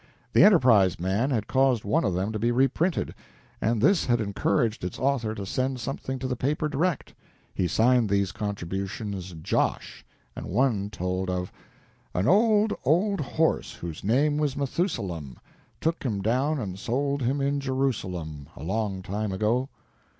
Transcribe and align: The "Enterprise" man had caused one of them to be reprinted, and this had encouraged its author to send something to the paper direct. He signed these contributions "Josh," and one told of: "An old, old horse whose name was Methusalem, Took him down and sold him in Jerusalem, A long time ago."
The 0.33 0.43
"Enterprise" 0.43 0.99
man 0.99 1.29
had 1.29 1.45
caused 1.45 1.83
one 1.85 2.03
of 2.03 2.15
them 2.15 2.31
to 2.31 2.39
be 2.39 2.51
reprinted, 2.51 3.13
and 3.61 3.79
this 3.83 4.07
had 4.07 4.19
encouraged 4.19 4.83
its 4.83 4.97
author 4.97 5.35
to 5.35 5.45
send 5.45 5.79
something 5.79 6.17
to 6.17 6.27
the 6.27 6.35
paper 6.35 6.67
direct. 6.67 7.13
He 7.53 7.67
signed 7.67 8.09
these 8.09 8.31
contributions 8.31 9.35
"Josh," 9.43 10.03
and 10.35 10.47
one 10.47 10.89
told 10.89 11.29
of: 11.29 11.51
"An 12.15 12.27
old, 12.27 12.73
old 12.83 13.21
horse 13.21 13.73
whose 13.75 14.03
name 14.03 14.37
was 14.39 14.57
Methusalem, 14.57 15.37
Took 15.79 16.01
him 16.01 16.23
down 16.23 16.57
and 16.59 16.79
sold 16.79 17.21
him 17.21 17.39
in 17.39 17.59
Jerusalem, 17.59 18.47
A 18.57 18.63
long 18.63 19.03
time 19.03 19.31
ago." 19.31 19.69